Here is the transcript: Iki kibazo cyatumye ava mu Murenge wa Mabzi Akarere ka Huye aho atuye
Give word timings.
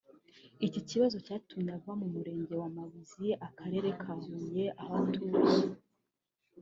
Iki 0.67 0.81
kibazo 0.89 1.17
cyatumye 1.25 1.69
ava 1.77 1.91
mu 2.01 2.07
Murenge 2.13 2.53
wa 2.61 2.69
Mabzi 2.75 3.27
Akarere 3.47 3.89
ka 4.01 4.13
Huye 4.23 4.65
aho 4.81 4.93
atuye 5.03 5.43